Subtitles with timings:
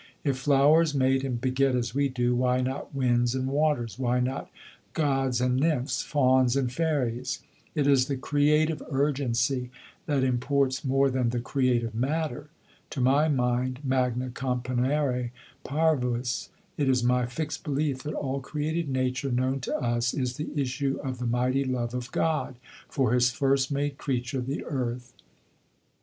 [0.23, 4.49] If flowers mate and beget as we do, why not winds and waters, why not
[4.93, 7.43] gods and nymphs, fauns and fairies?
[7.75, 9.69] It is the creative urgency
[10.07, 12.47] that imports more than the creative matter.
[12.89, 15.29] To my mind, magna componere
[15.63, 20.49] parvis, it is my fixed belief that all created nature known to us is the
[20.59, 22.55] issue of the mighty love of God
[22.89, 25.13] for his first made creature the Earth.